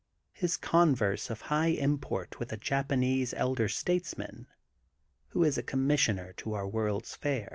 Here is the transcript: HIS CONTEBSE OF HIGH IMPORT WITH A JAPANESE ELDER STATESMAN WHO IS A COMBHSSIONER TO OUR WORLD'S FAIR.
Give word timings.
HIS 0.33 0.57
CONTEBSE 0.57 1.29
OF 1.29 1.41
HIGH 1.41 1.73
IMPORT 1.77 2.39
WITH 2.39 2.51
A 2.51 2.57
JAPANESE 2.57 3.35
ELDER 3.37 3.69
STATESMAN 3.69 4.47
WHO 5.27 5.43
IS 5.43 5.59
A 5.59 5.61
COMBHSSIONER 5.61 6.33
TO 6.33 6.53
OUR 6.55 6.67
WORLD'S 6.67 7.15
FAIR. 7.17 7.49